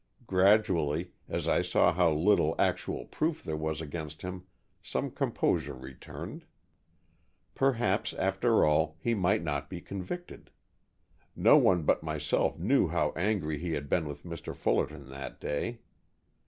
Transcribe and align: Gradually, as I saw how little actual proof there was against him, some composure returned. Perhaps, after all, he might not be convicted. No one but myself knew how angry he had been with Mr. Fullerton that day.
Gradually, 0.25 1.11
as 1.29 1.47
I 1.47 1.61
saw 1.61 1.93
how 1.93 2.11
little 2.11 2.55
actual 2.57 3.05
proof 3.05 3.43
there 3.43 3.55
was 3.55 3.81
against 3.81 4.23
him, 4.23 4.47
some 4.81 5.11
composure 5.11 5.75
returned. 5.75 6.45
Perhaps, 7.53 8.15
after 8.15 8.65
all, 8.65 8.97
he 8.99 9.13
might 9.13 9.43
not 9.43 9.69
be 9.69 9.79
convicted. 9.79 10.49
No 11.35 11.55
one 11.59 11.83
but 11.83 12.01
myself 12.01 12.57
knew 12.57 12.87
how 12.87 13.11
angry 13.11 13.59
he 13.59 13.73
had 13.73 13.89
been 13.89 14.07
with 14.07 14.23
Mr. 14.23 14.55
Fullerton 14.55 15.07
that 15.11 15.39
day. 15.39 15.81